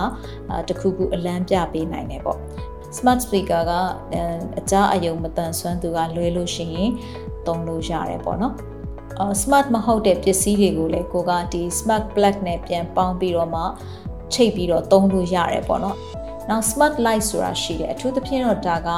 [0.68, 2.38] တခုခုအလံပြပေးနိုင်တယ်ပေါ့
[2.96, 3.72] smart speaker က
[4.58, 6.90] အကြအယုံမတန်ဆွမ်းသူကလွဲလို့ရှိရင်
[7.46, 8.54] သုံးလို့ရတယ်ပေါ့နော်။
[9.42, 13.62] smart မဟုတ်တဲ့ပစ္စည်းတွေကိုလည်းကိုကဒီ smart plug နဲ့ပြန်ပေါင်းပြီးတော့မှ
[14.34, 15.96] ချိတ်ပြီးတော့သုံးလို့ရတယ်ပေါ့နော်။
[16.48, 18.88] နောက် smart light ဆိုတာရှိတယ်အထူးသဖြင့်တော့ဒါက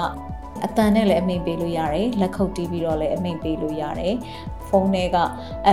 [0.64, 4.14] အတန်နဲ့လည်းအမိန်ပေးလို့ရတယ်လက်ခုပ်တီးပြီးတော့လည်းအမိန်ပေးလို့ရတယ်
[4.70, 5.18] ဖုန်းထဲက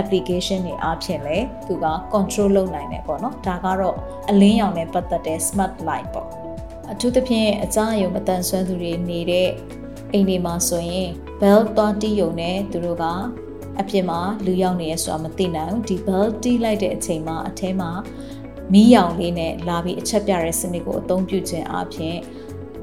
[0.00, 3.96] application တွေအားဖြင့်လည်းသူက control လုပ်နိုင်တယ်ပေါ့နော်ဒါကတော့
[4.30, 6.28] အလင်းရောင်နဲ့ပတ်သက်တဲ့ smart light ပေါ့
[6.92, 9.48] အထူးသဖြင့်အကြအယုံမတန်ဆွမ်းသူတွေနေတဲ့
[10.12, 11.08] အိမ်တွေမှာဆိုရင်
[11.40, 13.04] bell သွားတီးယုံနဲ့သူတို့က
[13.80, 17.90] အပြင်မှာလူရောက်နေရဆိုတာမသိနိုင်ဘူးဒီ bell တီးလိုက်တဲ့အချိန်မှာအထဲမှာ
[18.72, 22.16] မီးရောင်လေးနဲ့လာပြီးအချက်ပြတဲ့စနစ်ကိုအသုံးပြုခြင်းအပြင်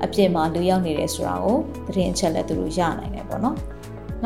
[0.03, 3.57] အပြင်မှာလူရောက်နေတယ်ဆိုတာကိုသတင်းအချက်လက်သူတို့ရနိုင်တယ်ပေါ့နော်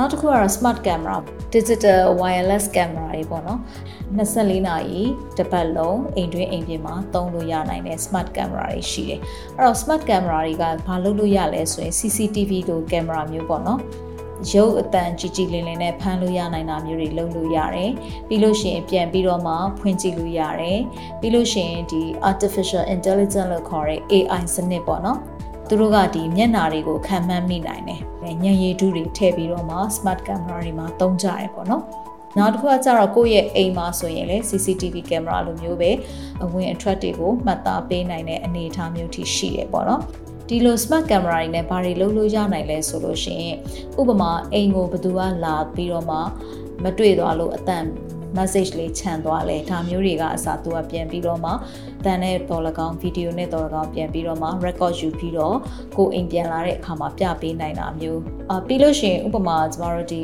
[0.01, 1.15] နောက်တစ်ခုကတော့ smart camera
[1.55, 3.59] digital wireless camera တွေပေါ့နော်
[4.17, 5.01] 24နာရီ
[5.37, 9.19] တစ်ပတ်လုံးအိမ်တွင်းအိမ်ပြင်မှာသုံးလို့ရနိုင်တဲ့ smart camera တွေရှိတယ်
[9.57, 13.79] အဲ့တော့ smart camera တွေကဘာလုပ်လို့ရလဲဆိုရင် CCTV လို camera မျိုးပေါ့နော်
[14.53, 17.91] ရုပ်အတန်ကြီးကြီးလင်းလင်းနဲ့ဖမ်းလို့ရနိုင်တာမျိုးတွေလုပ်လို့ရတယ်
[18.27, 20.79] ပြီးလို့ရှိရင်ပြန်ပြီးတော့မှဖွင့်ကြည့်လို့ရတယ်
[21.19, 25.19] ပြီးလို့ရှိရင်ဒီ artificial intelligence လို့ခေါ်တဲ့ AI စနစ်ပေါ့နော်
[25.69, 28.01] သူတို့ကဒီမျက်နှာတွေကိုခံမှန်းမိနိုင်တယ်။
[28.43, 31.83] ညံရည်တုတွေထည့်ပြီးတော့မှ smart camera တွေမှာသုံးကြတယ်ပေါ့နော်။
[32.37, 35.91] နောက်တစ်ခုကကျတော့ကိုယ့်ရဲ့အိမ်မှာဆိုရင်လေ CCTV camera လိုမျိုးပဲ
[36.43, 40.01] အဝင်အထွက်တွေကိုမှတ်သားပေးနိုင်တဲ့အနေအထားမျိုးထိရှိတယ်ပေါ့နော်။
[40.49, 43.55] ဒီလို smart camera တွေနဲ့ဘာတွေလုပ်လို့ရနိုင်လဲဆိုလို့ရှိရင်
[43.99, 46.17] ဥပမာအိမ်ကိုဘယ်သူကလာပြီးတော့မှ
[46.83, 47.85] မတွေ့သွားလို့အတန်
[48.37, 51.51] message လေးခြံသွားလဲဒါမျိုးတွေကအစားသူကပြန်ပြီးတော့မှ
[52.05, 55.57] တန်တဲ့တော်လကောင်ဗီဒီယိုနဲ့တော်လကောင်ပြန်ပြီးတော့မှ record ယူပြီးတော့
[55.97, 60.23] ကိုအိမ်ပြန်လာတဲ့အခါမှာပြပေးနိုင်တာမျိုးအာပြီးလို့ရှိရင်ဥပမာကျမတို့ဒီ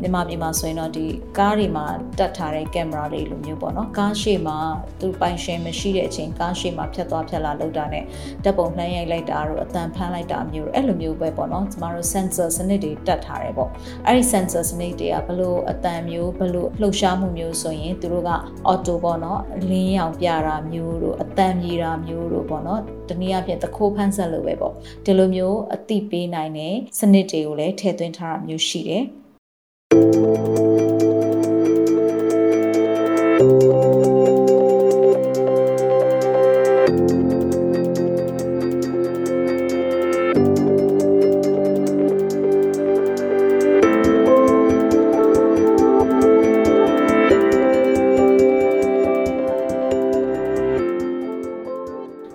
[0.00, 1.06] မြန်မာပြည်မှာဆိုရင်တော့ဒီ
[1.38, 1.86] ကားတွေမှာ
[2.18, 4.58] တက်ထားတဲ့ကင်မရာတွေလိုမျိုးပေါ့နော်ကားရှေ့မှာ
[5.00, 8.04] သူပိုင်ရှင်မရှိတဲ့အချိန်ကားရှေ့မှာဖြတ်သွားဖြတ်လာလောက်တာနဲ့
[8.44, 13.70] ဓာတ်ပုံနှမ်းရိုက်လိုက်တာတို့အတန်ဖမ်းလိုက်တာမျိုးအဲ့လိုမျိုးပဲပေါ့နော်ကျမတို့ sensor စနစ်တွေတက်ထားတယ်ပေါ့
[14.06, 18.32] အဲ့ဒီ sensor စနစ်တွေကဘလို့အတန်မျိုးဘလို့လှုပ်ရှားမှုမျိုးဆိုရင်သူတို့က
[18.72, 24.72] auto ပေါ့နော်လင်းရောင်ပြတာမျိုးတို့အတန်မြေတာမျိုးတို့ပေါ့နော်တနည်းအားဖြင့်တခိုးဖန်းဆက်လို့ပဲပေါ့
[25.04, 29.04] ဒီလိုမျိုးအသိပေးနိုင်တဲ့စနစ်တွေကိုလည်းထည့်သွင်းထားတာမျိုးရှိတယ်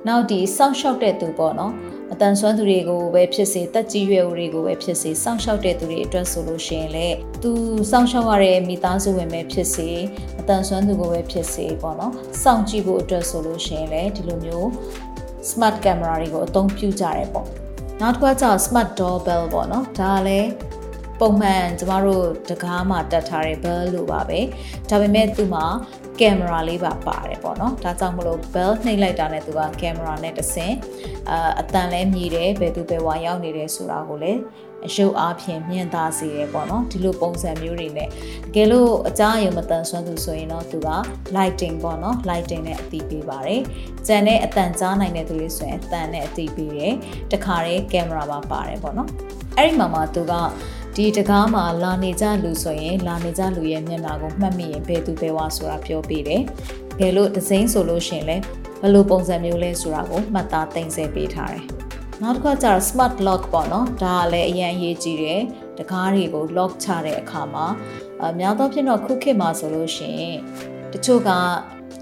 [0.08, 1.91] နောက်ဒီစောင့်ရှောက်တဲ့သူပေါ့နော်အ
[2.22, 7.08] တန်ဆွမ်းသူတွေကိုပဲဖြစ်စေတက်ကြီးရွယ်ဦးတွေကိုပဲဖြစ်စေစောင့်ရှောက်တဲ့သူတွေအတွက်ဆိုလို့ရှိရင်လေ
[7.44, 7.52] သူ
[7.92, 9.90] စောင့်ရှောက်ရတဲ့မိသားစုဝင်ပဲဖြစ်စေ
[10.40, 14.68] အတန်ဆွမ်းသူကိုပဲဖြစ်စေပေါ့နော်စောင့်ကြည့်ဖို့အတွက်ဆိုလို့ရှိရင်လေဒီလိုမျိုး
[15.50, 17.48] smart camera တွေကိုအသုံးပြုကြတယ်ပေါ့
[18.02, 20.50] နောက်တစ်ခါကျ smart doorbell ပေါ့နော်ဒါကလည်း
[21.22, 24.40] ပုံမှန်ကျမတို့တကားမှာတက်ထားတဲ့ bell လို့ပါပဲ
[24.90, 25.66] ဒါပေမဲ့သူ့မှာ
[26.20, 30.74] ကင်မရာလေးပါပါတယ်ပေါ့နော်ဒါကြောင့်မလို့ bell နှိပ်လိုက်တာနဲ့သူကကင်မရာနဲ့တဆင်
[31.30, 34.42] အာအတန်လဲမြည်တယ်ဘယ်သူဘယ်ဝါရောက်နေတယ်ဆိုတာကိုလည်း
[34.88, 38.12] အယုတ်အားဖြင့်မြင်သာစေရပေါ့နော်ဒီလိုပုံစံမျိုးတွေနဲ့တ
[38.56, 40.90] ကယ်လို့အကြအယုံမတန်ဆွမ်းသူဆိုရင်တော့သူက
[41.38, 43.62] lighting ပေါ့နော် lighting နဲ့အတိပေးပါတယ်
[44.08, 46.94] ကြံတဲ့အတန်ကြားနိုင်တဲ့သူတွေဆိုရင်အတန်နဲ့အတိပေးတယ်
[47.32, 49.10] တခါတည်းကင်မရာပါပါတယ်ပေါ့နော်
[49.58, 50.34] အဲ့ဒီမှာမှသူက
[50.98, 56.42] ဒီတကားမှာလာနေကြလူဆိုရင် လာနေကြလူရဲ့မျက်နှာကိုမှတ်မိရင်ဘယ်သူဘယ်ဝါဆိုတာပြောပြတယ်။
[57.00, 58.44] ဘယ်လိုဒီဇိင်းဆိုလို့ရှိရင်လည်း
[58.82, 61.66] ဘယ်လိုပုံစံမျိုးလဲဆိုတာကိုမှတ်သားသိမ်းဆည်းပေးထားတယ်။
[62.22, 65.42] နောက်တစ်ခါကျတော့ smart lock ပေါ့နော်။ဒါကလည်းအရင်အရေးကြီးတယ်။
[65.78, 67.66] တကားတွေကို lock ချတဲ့အခါမှာ
[68.22, 70.38] အများသောဖြင့်တော့ခုခေတ်မှာဆိုလို့ရှိရင်
[70.94, 71.54] တချို့ကတော့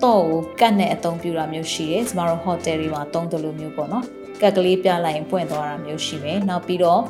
[0.03, 0.21] ကို
[0.59, 4.05] ကတ်နဲ့အသုံးပြုတာမျိုးရှိတယ်။ကျမတို့ hotel တွေမှာသုံးတယ်လို့မျိုးပေါ့နော်။
[4.41, 7.03] ကတ်ကလေးပြလိုက်ရင်ပွင့်သွားတာမျိုးရှိမယ်။နောက်ပြီးတော့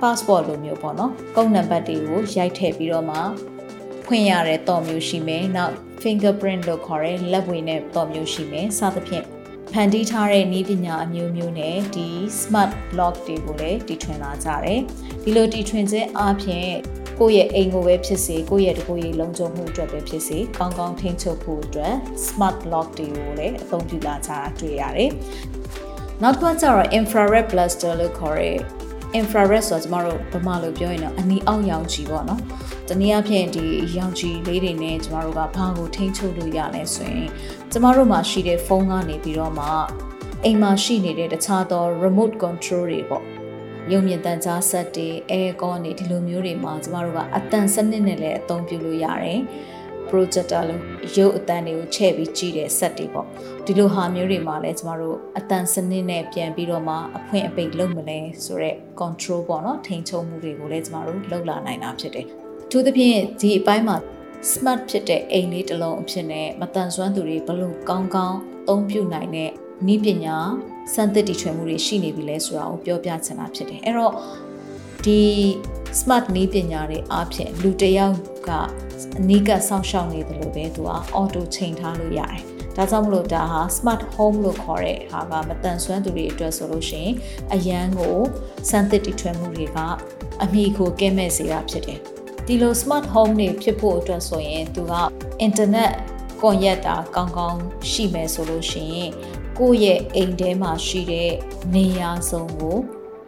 [0.00, 3.18] passport လိုမျိုးပေါ့နော်ကုန်းနံပါတ်တွေကိုရိုက်ထည့်ပြီးတော့မှ
[4.06, 9.24] ဖွင့်ရတဲ့တော့မျိုးရှိမယ်နောက် fingerprint လို့ခေါ်တဲ့လက်ဝေနဲ့တော့မျိုးရှိမယ်စသဖြင့်
[9.72, 12.08] ဖန်တီးထားတဲ့နည်းပညာအမျိုးမျိုးနဲ့ဒီ
[12.40, 14.80] smart lock တွေကိုလည်းတီထွင်လာကြတယ်
[15.22, 16.70] ဒီလိုတီထွင်ခြင်းအပြင်
[17.18, 21.94] ကိုယ့်ရဲ့အိမ်ကိုပဲဖြစ်စေကိုယ့်ရဲ့တကိုယ်ရေးလုံခြုံမှုအတွက်ပဲဖြစ်စေကောင်းကောင်းထိန်းချုပ်ဖို့အတွက်
[22.26, 25.10] smart lock တွေကိုလည်းအသုံးပြုလာကြတာတွေ့ရတယ်
[26.22, 28.77] နောက်တစ်ခုကျတော့ infrared blaster လို့ခေါ်တဲ့
[29.18, 32.40] infrared ဆိုတော့ကျမတို့ဗမာလိုပြောရင်တော့အနီအောက်ရောင်ခြည်ပေါ့နော်။
[32.88, 33.64] တနည်းအားဖြင့်ဒီ
[33.98, 37.28] ရောင်ခြည်လေးတွေနဲ့ကျမတို့ကဘာကိုထိန်းချုပ်လို့ရလဲဆိုရင်
[37.72, 39.66] ကျမတို့မှာရှိတဲ့ဖုန်းကနေပြီးတော့မှ
[40.44, 43.24] အိမ်မှာရှိနေတဲ့တခြားသော remote control တွေပေါ့။
[43.92, 49.40] ရုံမြင့်တန်ကြားဆက်တွေ aircon တွေဒီလိုမျိုးတွေမှာကျမတို့ကအတန်စနစ်နဲ့လည်းအသုံးပြုလို့ရတယ်။
[50.10, 50.82] projector လို့
[51.16, 53.26] ရုပ်အတန်တွေကိုချဲ့ပြီးကြည့်တဲ့ set တွေပေါ့
[53.66, 62.26] ဒီလိုဟာမျိုးတွေမှာလည်းကျမတို့အတန်စနစ်နဲ့ပြန်ပြီးတော့မှအဖွင့်အပိတ်လုပ်မလဲဆိုတော့ control ပေါ့နော်ထိန်းချုပ်မှုတွေကိုလည်းကျမတို့လုပ်လာနိုင်တာဖြစ်တယ်
[62.66, 63.96] အထူးသဖြင့်ဒီအပိုင်းမှာ
[64.52, 69.50] smart ဖြစ်တဲ့အိမ်လေးတစ်လုံးအဖြစ်နဲ့မတန်ဆွမ်းသူတွေဘလို့ကောင်းကောင်းအသုံးပြုနိုင်တဲ့
[69.86, 70.36] နည်းပညာ
[70.94, 74.12] စံသစ်တီထွင်မှုတွေရှိနေပြီလဲဆိုတာကိုပြောပြချင်တာဖြစ်တယ်အဲ့တော့
[75.04, 75.20] ဒီ
[76.00, 78.16] smart နည်းပညာတွေအပြင်လူတစ်ယောက်
[78.48, 78.50] က
[79.18, 82.40] အနီးကပ်စောင့်ရှောက်နေတယ်လို့ပဲသူက auto ချိန်ထားလို့ရတယ်
[82.76, 87.14] ဒါကြောင့်မလို့ဒါဟာ smart home လို့ခေါ်တဲ့ဟာကမတန်ဆွမ်းသူတွေအတွက်ဆိုလို့ရှိရင်
[87.54, 88.18] အရန်ကို
[88.70, 89.78] စံသစ်တီထွင်မှုတွေက
[90.42, 92.00] အမိကိုကဲမဲ့စေတာဖြစ်တယ်
[92.46, 94.94] ဒီလို smart home တွေဖြစ်ဖို့အတွက်ဆိုရင်သူက
[95.46, 95.92] internet
[96.42, 99.10] ကွန်ရက်တာကောင်းကောင်းရှိမယ်ဆိုလို့ရှိရင်
[99.58, 101.30] ကိုယ့်ရဲ့အိမ်ထဲမှာရှိတဲ့
[101.74, 102.78] နေရာစုံကို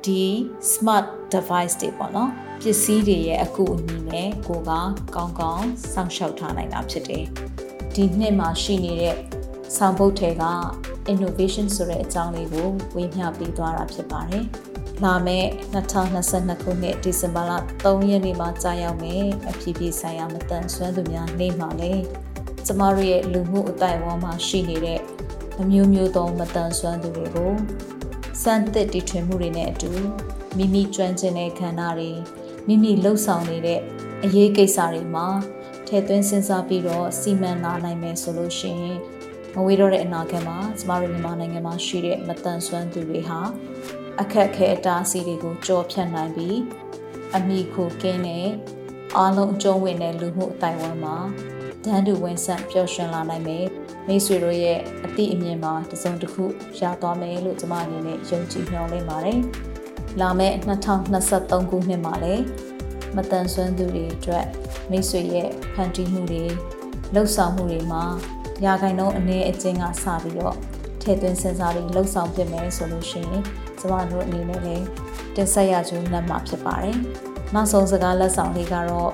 [0.04, 0.24] ဒီ
[0.72, 7.24] smart device တွေပေါ့နော် ပစ္စည်းတွေရဲ့အကူအညီနဲ့ကိုကကောင်းကောင်းစောင့်ရှောက်ထားနိုင်တာဖြစ်တယ်
[7.94, 9.16] ဒီနှစ်မှာရှိနေတဲ့
[9.76, 10.44] ဆောင်ပုတ်ထဲက
[11.12, 14.44] innovation ဆိုတဲ့အကြောင်းလေးကိုဝေမျှပေးသွားတာဖြစ်ပါတယ်
[15.04, 17.52] လာမယ့်2022ခုနှစ်ဒီဇင်ဘာလ
[17.84, 22.02] 3ရက်နေ့မှာကြာရောက်မယ်အဖြစ်ဖြစ်ဆိုင်ရာမတန်ဆွမ်းသူများနေ့မှာလည်း
[22.66, 25.00] ကျမတို့ရဲ့လူမှုအတိုင်းအဝန်းမှာရှိနေတဲ့
[25.60, 27.52] အမျိုးမျိုးသောမတန်ဆွမ်းသူတွေကို
[28.42, 29.92] စမ်းသစ်တီထွင်မှုတွေနဲ့အတူ
[30.56, 32.10] မိမိကျွမ်းကျင်တဲ့ခန္ဓာတွေ
[32.72, 33.80] မိမိလှုပ်ဆောင်နေတဲ့
[34.24, 35.26] အရေးကိစ္စတွေမှာ
[35.86, 38.98] ထည့်သွင်းစဉ်းစားပြီးတော့စီမံလာနိုင်မယ်ဆိုလို့ရှိရင်
[39.54, 43.40] မဝေးတော့တဲ့အနာဂတ်မှာကျမတို့မြန်မာနိုင်ငံမှာရှိတဲ့မတန်ဆွမ်းသူတွေဟာ
[44.20, 46.58] အခက်ခဲအတားအဆီးတွေကိုကြော်ဖြတ်နိုင်ပြီး
[47.36, 48.46] အမိခိုကင်းတဲ့
[49.16, 51.16] အားလုံးအကျုံးဝင်တဲ့လူမှုအတိုင်းအဝန်းမှာ
[51.84, 53.66] တန်းတူဝန်ဆက်ပျော်ရွှင်လာနိုင်မယ်
[54.06, 56.44] မိတ်ဆွေတို့ရဲ့အသည့်အမြင်မှာတစုံတစ်ခု
[56.80, 59.40] ရသွားမယ်လို့ကျွန်မအနေနဲ့ယုံကြည်မျှော်လင့်ပါတယ်။
[60.18, 60.56] လာမယ့်
[61.12, 62.44] 2023ခုနှစ်မှာလည်း
[63.16, 64.46] မတန်ဆွမ်းသူတွေအတွက်
[64.90, 66.44] မိတ်ဆွေရဲ့ဖန်တီးမှုတွေ
[67.14, 68.04] လှုပ်ဆောင်မှုတွေမှာ
[68.64, 70.56] ရာခိုင်နှုန်းအနည်းအကျဉ်းကစပြီးတော့
[71.02, 73.42] ထည့်သွင်းစဉ်းစားပြီးလှုပ်ဆောင်ပြမယ်ဆိုလို့ရှိရင်
[73.80, 74.86] ကျွန်မတို့အနေနဲ့လည်း
[75.34, 76.96] တင်ဆက်ရကျိုးလက်မှာဖြစ်ပါတယ်။
[77.54, 79.10] နောက်ဆုံးစကားလက်ဆောင်လေးကတော့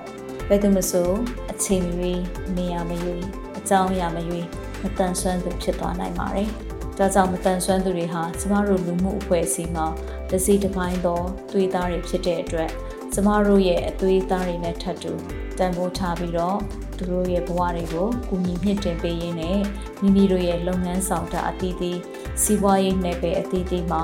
[0.48, 1.11] ဘယ်သူမဆို
[1.50, 2.12] အချိန်မီ
[2.56, 3.24] နေရာမရွေး
[3.59, 4.46] အကြောင်းအရာမရွေး
[4.82, 6.50] မတန်ဆွမ်းသူဖြစ်သွားနိုင်ပါတယ်။
[6.98, 9.87] ဒါကြောင့်မတန်ဆွမ်းသူတွေဟာကျမတို့လူမှုအဖွဲ့အစည်းမှာ
[10.30, 11.20] တစ်စီတစ်ပိုင်းသော
[11.52, 12.70] သွေးသားတွေဖြစ်တဲ့အတွက်
[13.12, 15.12] ကျမတို့ရဲ့အသွေးသားတွေနဲ့ထပ်တူ
[15.59, 16.59] တန်ဖိုးထားပြီးတော့
[16.96, 19.59] သူတို့ရဲ့ဘဝတွေကိုကူညီမြင့်တင်ပေးရင်းနဲ့
[20.00, 21.98] မိမိတို့ရဲ့လုပ်ငန်းဆောင်တာအသီးသီး
[22.42, 24.02] စီးပွားရေးနယ်ပယ်အသီးသီးမှာ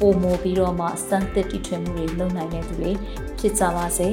[0.00, 2.92] ပုံမပြီးတော့မှစမ်းသစ်တီထွင်မှုတွေလုပ်နိုင်တဲ့သူတွေ
[3.38, 4.08] ဖြစ်ကြပါစေ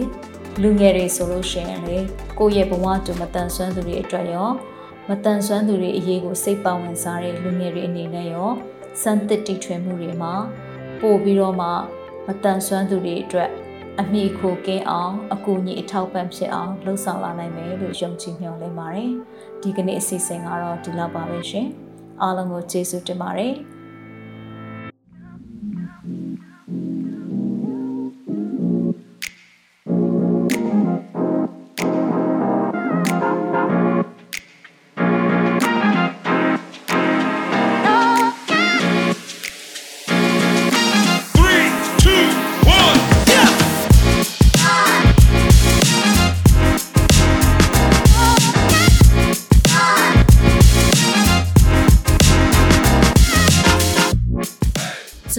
[0.62, 1.98] လူငယ်တွေဆိုလို့ရှိရင်လေ
[2.40, 4.50] ကိုယ့်ရဲ့ဘဝတူမတန်ဆွမ်းသူတွေအတွက်ရော
[5.10, 8.50] မတန်ဆွမ်းသူတွေအရေးကိုစိတ်ပါဝင်စားတဲ့လူငယ်တွေအနေနဲ့ရော
[9.02, 10.34] စမ်းသစ်တီထွင်မှုတွေမှာ
[11.00, 11.68] ပို့ပြီးတော့မှ
[12.26, 13.50] မတန်ဆွမ်းသူတွေအတွက်
[14.00, 19.12] အမိခိုကင်းအောင်အကူအညီအထောက်ပံ့ဖြစ်အောင်လှုံ့ဆော်လာနိုင်မယ်လို့ယုံကြည်မျှော်လင့်ပါတယ်။
[19.62, 21.68] ဒီကနေ့အစီအစဉ်ကတော့ဒီလောက်ပါပဲရှင်။
[22.22, 23.54] အားလုံးကိုကျေးဇူးတင်ပါတယ်။